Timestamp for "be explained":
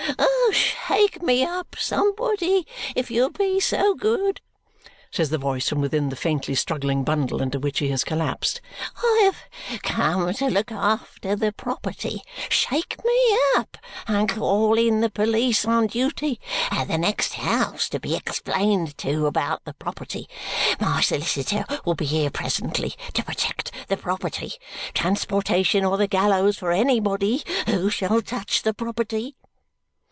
17.99-18.97